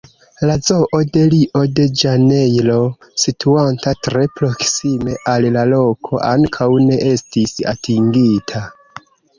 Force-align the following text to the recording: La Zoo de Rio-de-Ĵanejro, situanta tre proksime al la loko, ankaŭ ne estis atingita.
La 0.49 0.53
Zoo 0.67 1.01
de 1.17 1.25
Rio-de-Ĵanejro, 1.33 2.79
situanta 3.25 3.95
tre 4.09 4.25
proksime 4.41 5.17
al 5.35 5.49
la 5.59 5.69
loko, 5.77 6.25
ankaŭ 6.35 6.75
ne 6.89 7.01
estis 7.15 7.59
atingita. 7.77 8.69